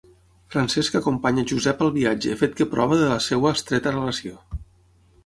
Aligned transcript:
Francesc 0.53 0.95
acompanya 0.99 1.43
Josep 1.51 1.83
al 1.87 1.93
viatge 1.97 2.37
fet 2.39 2.57
que 2.61 2.67
prova 2.71 2.97
de 3.03 3.11
la 3.13 3.19
seva 3.27 3.53
estreta 3.59 3.95
relació. 3.97 4.41